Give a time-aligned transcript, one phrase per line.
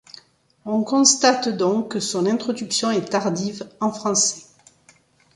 [0.65, 4.45] On constate donc que son introduction est tardive en français.